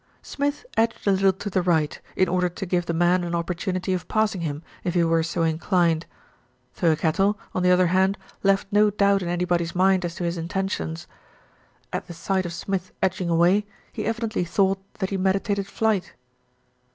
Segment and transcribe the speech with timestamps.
[0.23, 3.93] Smith edged a little to the right, in order to give the man an opportunity
[3.93, 6.05] of passing him, if he were so in clined.
[6.75, 11.05] Thirkettle, on the other hand, left no doubt in anybody's mind as to his intentions.
[11.93, 16.13] At the sight of Smith edging away, he evidently thought that he meditated flight.